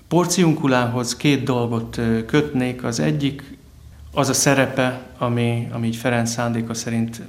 Porciunkulához 0.07 1.15
két 1.15 1.43
dolgot 1.43 1.99
kötnék. 2.25 2.83
Az 2.83 2.99
egyik 2.99 3.57
az 4.13 4.29
a 4.29 4.33
szerepe, 4.33 5.01
ami, 5.17 5.67
ami 5.71 5.87
így 5.87 5.95
Ferenc 5.95 6.29
szándéka 6.29 6.73
szerint 6.73 7.21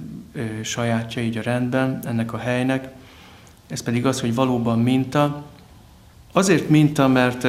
sajátja 0.62 1.22
így 1.22 1.36
a 1.36 1.42
rendben 1.42 1.98
ennek 2.04 2.32
a 2.32 2.38
helynek. 2.38 2.88
Ez 3.68 3.82
pedig 3.82 4.06
az, 4.06 4.20
hogy 4.20 4.34
valóban 4.34 4.78
minta. 4.78 5.44
Azért 6.32 6.68
minta, 6.68 7.08
mert 7.08 7.46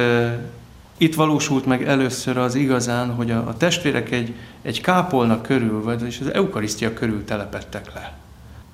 itt 0.96 1.14
valósult 1.14 1.66
meg 1.66 1.84
először 1.84 2.36
az 2.36 2.54
igazán, 2.54 3.14
hogy 3.14 3.30
a, 3.30 3.48
a 3.48 3.56
testvérek 3.56 4.10
egy, 4.10 4.34
egy 4.62 4.80
kápolna 4.80 5.40
körül, 5.40 5.82
vagy 5.82 6.02
és 6.02 6.20
az 6.20 6.32
eukarisztia 6.32 6.94
körül 6.94 7.24
telepettek 7.24 7.94
le. 7.94 8.23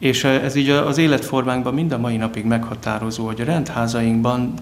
És 0.00 0.24
ez 0.24 0.54
így 0.54 0.70
az 0.70 0.98
életformánkban 0.98 1.74
mind 1.74 1.92
a 1.92 1.98
mai 1.98 2.16
napig 2.16 2.44
meghatározó, 2.44 3.26
hogy 3.26 3.40
a 3.40 3.44
rendházainkban 3.44 4.54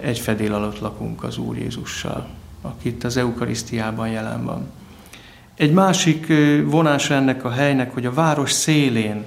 egy 0.00 0.18
fedél 0.18 0.54
alatt 0.54 0.78
lakunk 0.78 1.22
az 1.22 1.38
Úr 1.38 1.56
Jézussal, 1.56 2.26
aki 2.62 2.88
itt 2.88 3.04
az 3.04 3.16
eukarisztiában 3.16 4.08
jelen 4.08 4.44
van. 4.44 4.70
Egy 5.54 5.72
másik 5.72 6.32
vonás 6.64 7.10
ennek 7.10 7.44
a 7.44 7.50
helynek, 7.50 7.94
hogy 7.94 8.06
a 8.06 8.12
város 8.12 8.52
szélén, 8.52 9.24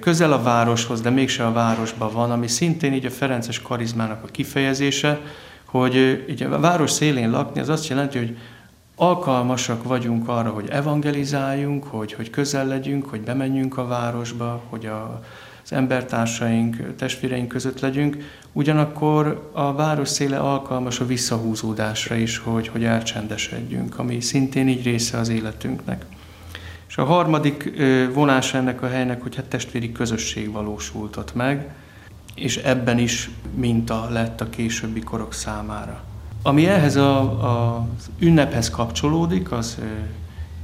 közel 0.00 0.32
a 0.32 0.42
városhoz, 0.42 1.00
de 1.00 1.10
mégse 1.10 1.46
a 1.46 1.52
városban 1.52 2.12
van, 2.12 2.30
ami 2.30 2.48
szintén 2.48 2.92
így 2.92 3.06
a 3.06 3.10
Ferences 3.10 3.62
karizmának 3.62 4.24
a 4.24 4.30
kifejezése, 4.30 5.20
hogy 5.64 6.24
így 6.30 6.42
a 6.42 6.60
város 6.60 6.90
szélén 6.90 7.30
lakni, 7.30 7.60
az 7.60 7.68
azt 7.68 7.88
jelenti, 7.88 8.18
hogy 8.18 8.36
alkalmasak 9.00 9.82
vagyunk 9.84 10.28
arra, 10.28 10.50
hogy 10.50 10.68
evangelizáljunk, 10.68 11.84
hogy, 11.84 12.12
hogy 12.12 12.30
közel 12.30 12.66
legyünk, 12.66 13.06
hogy 13.06 13.20
bemenjünk 13.20 13.78
a 13.78 13.86
városba, 13.86 14.62
hogy 14.68 14.86
a, 14.86 15.20
az 15.64 15.72
embertársaink, 15.72 16.94
testvéreink 16.96 17.48
között 17.48 17.80
legyünk, 17.80 18.16
ugyanakkor 18.52 19.50
a 19.52 19.72
város 19.72 20.08
széle 20.08 20.38
alkalmas 20.38 21.00
a 21.00 21.06
visszahúzódásra 21.06 22.14
is, 22.14 22.38
hogy, 22.38 22.68
hogy 22.68 22.84
elcsendesedjünk, 22.84 23.98
ami 23.98 24.20
szintén 24.20 24.68
így 24.68 24.84
része 24.84 25.18
az 25.18 25.28
életünknek. 25.28 26.04
És 26.88 26.96
a 26.96 27.04
harmadik 27.04 27.72
vonás 28.12 28.54
ennek 28.54 28.82
a 28.82 28.88
helynek, 28.88 29.22
hogy 29.22 29.36
hát 29.36 29.44
testvéri 29.44 29.92
közösség 29.92 30.52
valósult 30.52 31.16
ott 31.16 31.34
meg, 31.34 31.74
és 32.34 32.56
ebben 32.56 32.98
is 32.98 33.30
minta 33.54 34.08
lett 34.10 34.40
a 34.40 34.50
későbbi 34.50 35.00
korok 35.00 35.34
számára. 35.34 36.09
Ami 36.42 36.66
ehhez 36.66 36.96
a, 36.96 37.20
a, 37.20 37.76
az 37.96 38.10
ünnephez 38.18 38.70
kapcsolódik, 38.70 39.52
az 39.52 39.78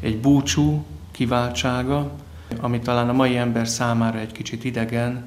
egy 0.00 0.18
búcsú 0.18 0.84
kiváltsága, 1.10 2.10
ami 2.60 2.78
talán 2.78 3.08
a 3.08 3.12
mai 3.12 3.36
ember 3.36 3.68
számára 3.68 4.18
egy 4.18 4.32
kicsit 4.32 4.64
idegen, 4.64 5.24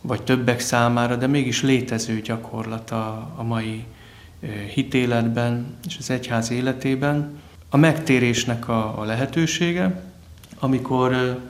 vagy 0.00 0.22
többek 0.22 0.60
számára, 0.60 1.16
de 1.16 1.26
mégis 1.26 1.62
létező 1.62 2.20
gyakorlat 2.20 2.90
a, 2.90 3.32
a 3.36 3.42
mai 3.42 3.84
hitéletben 4.74 5.76
és 5.86 5.96
az 5.98 6.10
egyház 6.10 6.50
életében. 6.50 7.40
A 7.68 7.76
megtérésnek 7.76 8.68
a, 8.68 9.00
a 9.00 9.04
lehetősége, 9.04 10.02
amikor 10.58 11.40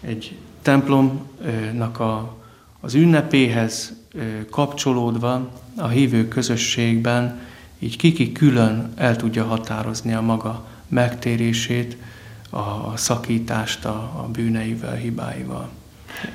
egy 0.00 0.36
templomnak 0.62 2.00
a, 2.00 2.36
az 2.80 2.94
ünnepéhez 2.94 3.92
kapcsolódva 4.50 5.48
a 5.76 5.88
hívő 5.88 6.28
közösségben 6.28 7.40
így 7.84 7.96
kiki 7.96 8.32
külön 8.32 8.92
el 8.96 9.16
tudja 9.16 9.44
határozni 9.44 10.12
a 10.12 10.20
maga 10.20 10.66
megtérését, 10.88 11.96
a 12.50 12.96
szakítást 12.96 13.84
a, 13.84 14.12
a 14.16 14.28
bűneivel, 14.32 14.94
hibáival. 14.94 15.68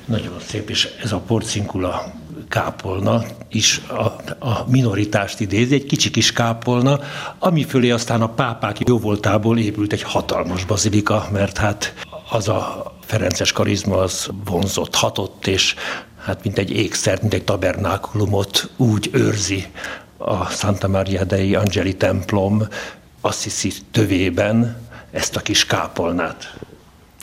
Nagyon 0.06 0.36
szép, 0.48 0.70
és 0.70 0.88
ez 1.04 1.12
a 1.12 1.18
porcinkula 1.18 2.14
kápolna 2.48 3.24
is 3.50 3.82
a, 3.88 4.04
a 4.46 4.66
minoritást 4.68 5.40
idézi, 5.40 5.74
egy 5.74 5.86
kicsi 5.86 6.12
kis 6.12 6.32
kápolna, 6.32 7.00
ami 7.40 7.64
fölé 7.64 7.90
aztán 7.90 8.22
a 8.22 8.30
pápák 8.30 8.88
jóvoltából 8.88 9.58
épült 9.58 9.94
egy 9.94 10.02
hatalmas 10.02 10.66
bazilika, 10.66 11.28
mert 11.32 11.58
hát 11.58 11.94
az 12.30 12.48
a 12.48 12.94
Ferences 13.06 13.52
karizma 13.52 13.98
az 13.98 14.30
vonzott, 14.46 14.96
hatott, 14.96 15.48
és 15.48 15.76
hát 16.18 16.44
mint 16.44 16.58
egy 16.58 16.72
ékszert, 16.72 17.22
mint 17.22 17.34
egy 17.34 17.44
tabernákulumot 17.44 18.70
úgy 18.78 19.10
őrzi 19.12 19.66
a 20.22 20.46
Santa 20.46 20.88
Maria 20.88 21.24
dei 21.24 21.56
Angeli 21.56 21.96
templom 21.96 22.64
Assisi 23.22 23.72
tövében 23.92 24.88
ezt 25.12 25.36
a 25.36 25.40
kis 25.40 25.66
kápolnát. 25.66 26.58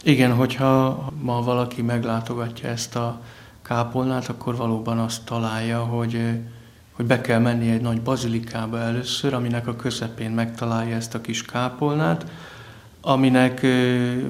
Igen, 0.03 0.35
hogyha 0.35 1.05
ma 1.21 1.43
valaki 1.43 1.83
meglátogatja 1.83 2.69
ezt 2.69 2.97
a 2.97 3.21
kápolnát, 3.63 4.29
akkor 4.29 4.57
valóban 4.57 4.99
azt 4.99 5.25
találja, 5.25 5.79
hogy, 5.79 6.21
hogy 6.93 7.05
be 7.05 7.21
kell 7.21 7.39
menni 7.39 7.71
egy 7.71 7.81
nagy 7.81 8.01
bazilikába 8.01 8.79
először, 8.79 9.35
aminek 9.35 9.67
a 9.67 9.77
közepén 9.77 10.31
megtalálja 10.31 10.97
ezt 10.97 11.15
a 11.15 11.21
kis 11.21 11.43
kápolnát, 11.43 12.27
aminek 13.01 13.67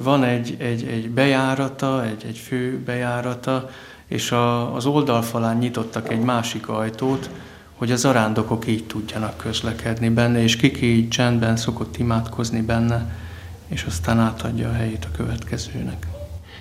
van 0.02 0.24
egy, 0.24 0.56
egy, 0.58 0.86
egy 0.86 1.10
bejárata, 1.10 2.04
egy, 2.04 2.24
egy 2.26 2.38
fő 2.38 2.82
bejárata, 2.84 3.70
és 4.06 4.32
a, 4.32 4.74
az 4.74 4.86
oldalfalán 4.86 5.56
nyitottak 5.56 6.10
egy 6.10 6.20
másik 6.20 6.68
ajtót, 6.68 7.30
hogy 7.76 7.92
az 7.92 8.04
arándokok 8.04 8.66
így 8.66 8.86
tudjanak 8.86 9.36
közlekedni 9.36 10.08
benne, 10.08 10.42
és 10.42 10.56
kiki 10.56 10.86
így 10.86 11.08
csendben 11.08 11.56
szokott 11.56 11.96
imádkozni 11.96 12.60
benne, 12.60 13.16
és 13.66 13.84
aztán 13.84 14.18
átadja 14.18 14.68
a 14.68 14.72
helyét 14.72 15.04
a 15.04 15.16
következőnek. 15.16 16.06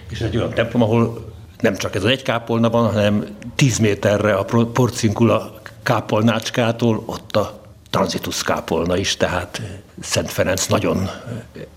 És 0.09 0.21
egy 0.21 0.37
olyan 0.37 0.53
templom, 0.53 0.81
ahol 0.81 1.33
nem 1.59 1.75
csak 1.75 1.95
ez 1.95 2.03
az 2.03 2.09
egy 2.09 2.21
kápolna 2.21 2.69
van, 2.69 2.91
hanem 2.91 3.25
10 3.55 3.77
méterre 3.77 4.33
a 4.33 4.45
porcinkula 4.73 5.61
kápolnácskától 5.83 7.03
ott 7.05 7.35
a 7.35 7.61
transitus 7.89 8.43
kápolna 8.43 8.97
is, 8.97 9.17
tehát 9.17 9.61
Szent 10.01 10.31
Ferenc 10.31 10.65
nagyon 10.65 11.09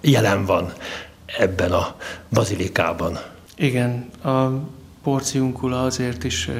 jelen 0.01 0.44
van 0.44 0.72
ebben 1.38 1.72
a 1.72 1.94
bazilikában. 2.29 3.18
Igen, 3.57 4.09
a 4.24 4.46
porciunkula 5.03 5.83
azért 5.83 6.24
is 6.24 6.51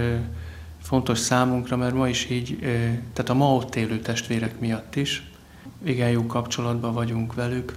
fontos 0.89 1.19
számunkra, 1.19 1.77
mert 1.77 1.95
ma 1.95 2.09
is 2.09 2.31
így, 2.31 2.59
tehát 3.13 3.29
a 3.29 3.35
ma 3.35 3.55
ott 3.55 3.75
élő 3.75 3.99
testvérek 3.99 4.61
miatt 4.61 4.97
is, 4.97 5.31
igen 5.85 6.11
jó 6.11 6.27
kapcsolatban 6.27 6.93
vagyunk 6.93 7.35
velük, 7.35 7.75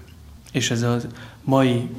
és 0.51 0.71
ez 0.71 0.81
a 0.81 0.97
mai 1.43 1.89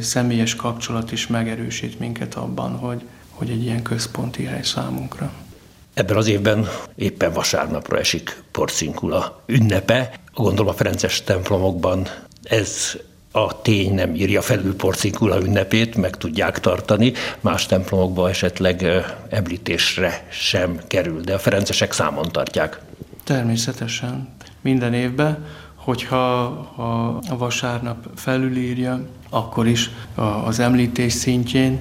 személyes 0.00 0.54
kapcsolat 0.54 1.12
is 1.12 1.26
megerősít 1.26 1.98
minket 1.98 2.34
abban, 2.34 2.76
hogy, 2.76 3.02
hogy 3.30 3.50
egy 3.50 3.62
ilyen 3.62 3.82
központi 3.82 4.44
hely 4.44 4.62
számunkra. 4.62 5.32
Ebben 5.94 6.16
az 6.16 6.26
évben 6.26 6.66
éppen 6.94 7.32
vasárnapra 7.32 7.98
esik 7.98 8.42
Porcinkula 8.50 9.42
ünnepe. 9.46 10.12
Gondolom 10.34 10.68
a 10.68 10.76
Ferences 10.76 11.22
templomokban 11.22 12.06
ez 12.42 12.96
a 13.32 13.62
tény 13.62 13.94
nem 13.94 14.14
írja 14.14 14.42
felül 14.42 14.76
Porcinkula 14.76 15.40
ünnepét, 15.40 15.96
meg 15.96 16.16
tudják 16.16 16.60
tartani, 16.60 17.12
más 17.40 17.66
templomokban 17.66 18.28
esetleg 18.28 18.86
említésre 19.28 20.26
sem 20.30 20.80
kerül, 20.86 21.20
de 21.20 21.34
a 21.34 21.38
ferencesek 21.38 21.92
számon 21.92 22.28
tartják. 22.32 22.80
Természetesen. 23.24 24.28
Minden 24.60 24.94
évben, 24.94 25.46
hogyha 25.74 26.42
a 27.28 27.36
vasárnap 27.38 28.06
felülírja, 28.14 29.06
akkor 29.28 29.66
is 29.66 29.90
az 30.44 30.58
említés 30.58 31.12
szintjén, 31.12 31.80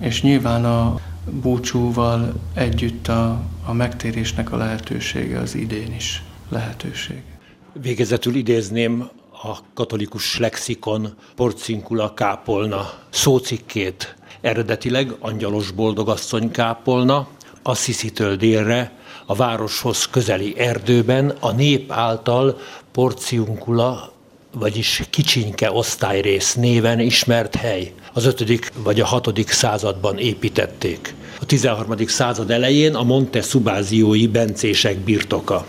és 0.00 0.22
nyilván 0.22 0.64
a 0.64 1.00
búcsúval 1.30 2.34
együtt 2.54 3.08
a, 3.08 3.40
a 3.64 3.72
megtérésnek 3.72 4.52
a 4.52 4.56
lehetősége 4.56 5.38
az 5.38 5.54
idén 5.54 5.94
is 5.94 6.22
lehetőség. 6.48 7.22
Végezetül 7.72 8.34
idézném 8.34 9.08
a 9.42 9.58
katolikus 9.74 10.38
lexikon 10.38 11.14
porcinkula 11.36 12.14
kápolna 12.14 12.92
szócikkét. 13.10 14.16
Eredetileg 14.40 15.14
angyalos 15.20 15.70
boldogasszony 15.70 16.50
kápolna, 16.50 17.28
Assisi-től 17.62 18.36
délre, 18.36 18.92
a 19.26 19.34
városhoz 19.34 20.06
közeli 20.06 20.58
erdőben 20.58 21.34
a 21.40 21.52
nép 21.52 21.92
által 21.92 22.58
porciunkula, 22.92 24.12
vagyis 24.52 25.02
kicsinke 25.10 25.72
osztályrész 25.72 26.54
néven 26.54 27.00
ismert 27.00 27.54
hely. 27.54 27.92
Az 28.12 28.24
5. 28.24 28.72
vagy 28.74 29.00
a 29.00 29.06
6. 29.06 29.48
században 29.48 30.18
építették. 30.18 31.14
A 31.40 31.46
13. 31.46 32.06
század 32.06 32.50
elején 32.50 32.94
a 32.94 33.02
Monte 33.02 33.42
Subáziói 33.42 34.26
bencések 34.26 34.98
birtoka. 34.98 35.64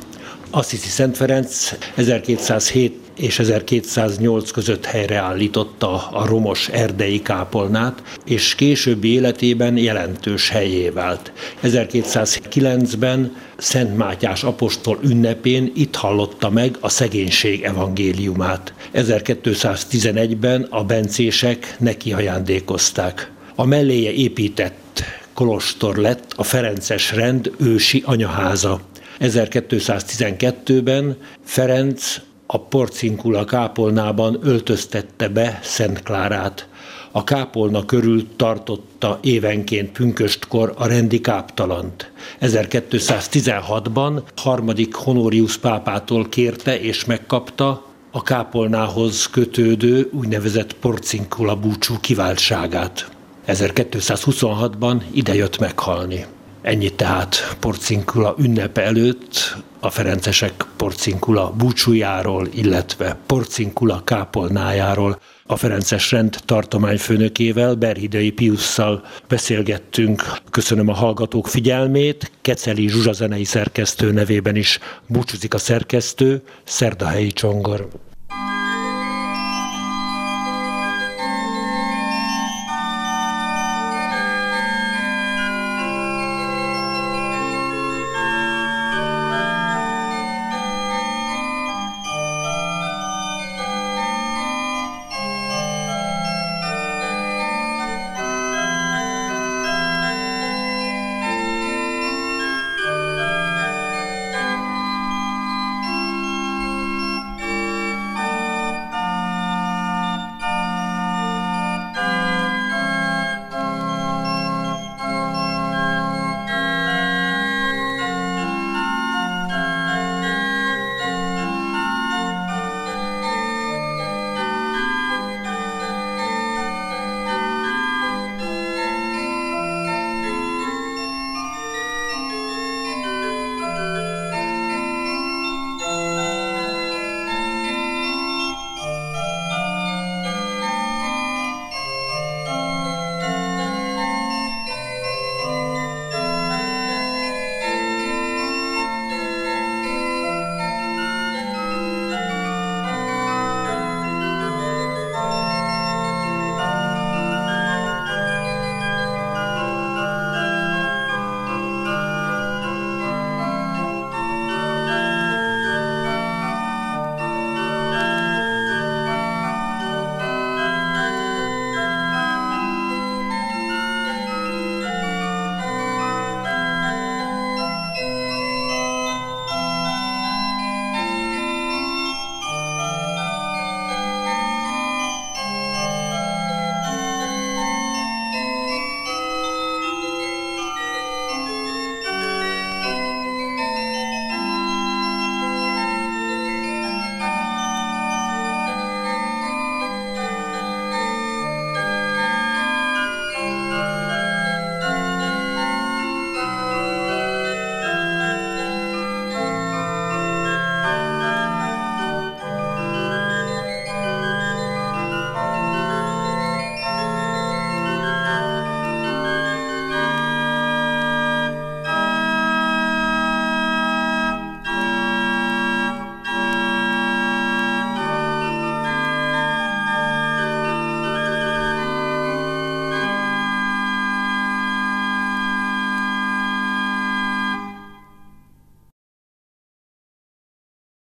Assisi 0.51 0.89
Szent 0.89 1.17
Ferenc 1.17 1.73
1207 1.95 2.97
és 3.17 3.39
1208 3.39 4.51
között 4.51 4.85
helyreállította 4.85 6.07
a 6.07 6.25
romos 6.25 6.67
erdei 6.67 7.21
kápolnát, 7.21 8.01
és 8.25 8.55
későbbi 8.55 9.13
életében 9.13 9.77
jelentős 9.77 10.49
helyé 10.49 10.89
vált. 10.89 11.31
1209-ben 11.63 13.35
Szent 13.57 13.97
Mátyás 13.97 14.43
apostol 14.43 14.99
ünnepén 15.03 15.71
itt 15.75 15.95
hallotta 15.95 16.49
meg 16.49 16.77
a 16.79 16.89
szegénység 16.89 17.63
evangéliumát. 17.63 18.73
1211-ben 18.93 20.67
a 20.69 20.83
bencések 20.83 21.75
neki 21.79 22.13
ajándékozták. 22.13 23.31
A 23.55 23.65
melléje 23.65 24.12
épített 24.12 25.03
kolostor 25.33 25.95
lett 25.95 26.33
a 26.35 26.43
Ferences 26.43 27.12
rend 27.12 27.51
ősi 27.57 28.03
anyaháza. 28.05 28.88
1212-ben 29.19 31.17
Ferenc 31.43 32.21
a 32.45 32.60
porcinkula 32.60 33.45
kápolnában 33.45 34.39
öltöztette 34.41 35.27
be 35.27 35.60
Szent 35.63 36.03
Klárát. 36.03 36.67
A 37.12 37.23
kápolna 37.23 37.86
körül 37.86 38.27
tartotta 38.36 39.19
évenként 39.21 39.91
pünköstkor 39.91 40.73
a 40.77 40.88
rendi 40.88 41.21
káptalant. 41.21 42.12
1216-ban 42.41 44.21
harmadik 44.36 44.93
Honorius 44.93 45.58
pápától 45.58 46.29
kérte 46.29 46.79
és 46.79 47.05
megkapta 47.05 47.86
a 48.12 48.21
kápolnához 48.21 49.27
kötődő 49.27 50.10
úgynevezett 50.13 50.73
porcinkula 50.73 51.55
búcsú 51.55 51.95
kiváltságát. 52.01 53.10
1226-ban 53.47 55.01
idejött 55.12 55.60
meghalni. 55.60 56.25
Ennyi 56.62 56.89
tehát 56.89 57.56
porcinkula 57.60 58.36
ünnepe 58.38 58.82
előtt 58.82 59.56
a 59.80 59.89
ferencesek 59.89 60.65
porcinkula 60.78 61.54
búcsújáról, 61.58 62.48
illetve 62.54 63.17
porcinkula 63.26 64.02
kápolnájáról. 64.04 65.22
A 65.45 65.56
Ferences 65.56 66.12
rend 66.12 66.36
tartományfőnökével, 66.45 67.76
Berhidei 67.76 68.32
Piusszal 68.32 69.04
beszélgettünk. 69.28 70.24
Köszönöm 70.50 70.88
a 70.88 70.93
hallgatók 70.93 71.48
figyelmét. 71.48 72.32
Keceli 72.41 72.88
Zsuzsa 72.88 73.12
zenei 73.12 73.43
szerkesztő 73.43 74.12
nevében 74.12 74.56
is 74.56 74.80
búcsúzik 75.08 75.54
a 75.54 75.58
szerkesztő, 75.58 76.41
Szerdahelyi 76.63 77.32
Csongor. 77.32 77.88